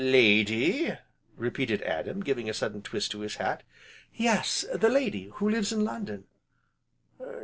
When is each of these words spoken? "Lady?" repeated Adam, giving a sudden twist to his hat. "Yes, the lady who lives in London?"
"Lady?" 0.03 0.97
repeated 1.37 1.83
Adam, 1.83 2.21
giving 2.21 2.49
a 2.49 2.55
sudden 2.55 2.81
twist 2.81 3.11
to 3.11 3.19
his 3.19 3.35
hat. 3.35 3.61
"Yes, 4.15 4.65
the 4.73 4.89
lady 4.89 5.25
who 5.35 5.47
lives 5.47 5.71
in 5.71 5.83
London?" 5.83 6.23